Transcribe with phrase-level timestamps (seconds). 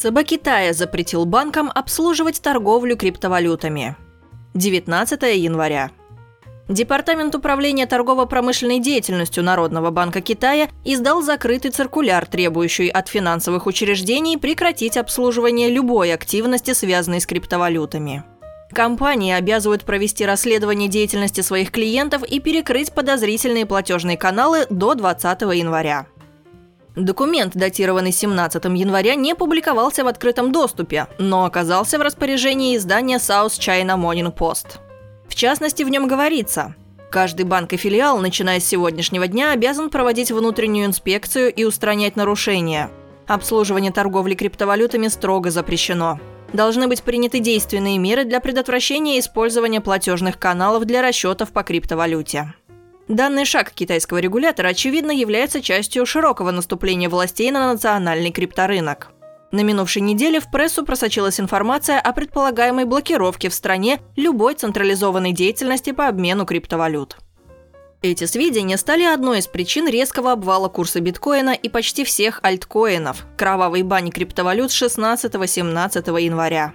[0.00, 3.96] ЦБ Китая запретил банкам обслуживать торговлю криптовалютами.
[4.54, 5.90] 19 января.
[6.70, 14.96] Департамент управления торгово-промышленной деятельностью Народного банка Китая издал закрытый циркуляр, требующий от финансовых учреждений прекратить
[14.96, 18.24] обслуживание любой активности, связанной с криптовалютами.
[18.72, 26.06] Компании обязывают провести расследование деятельности своих клиентов и перекрыть подозрительные платежные каналы до 20 января.
[26.96, 33.58] Документ, датированный 17 января, не публиковался в открытом доступе, но оказался в распоряжении издания South
[33.58, 34.78] China Morning Post.
[35.28, 36.74] В частности, в нем говорится,
[37.10, 42.90] каждый банк и филиал, начиная с сегодняшнего дня, обязан проводить внутреннюю инспекцию и устранять нарушения.
[43.28, 46.18] Обслуживание торговли криптовалютами строго запрещено.
[46.52, 52.54] Должны быть приняты действенные меры для предотвращения использования платежных каналов для расчетов по криптовалюте.
[53.10, 59.10] Данный шаг китайского регулятора, очевидно, является частью широкого наступления властей на национальный крипторынок.
[59.50, 65.90] На минувшей неделе в прессу просочилась информация о предполагаемой блокировке в стране любой централизованной деятельности
[65.90, 67.16] по обмену криптовалют.
[68.00, 73.82] Эти сведения стали одной из причин резкого обвала курса биткоина и почти всех альткоинов– кровавой
[73.82, 76.74] бани криптовалют 16-17 января.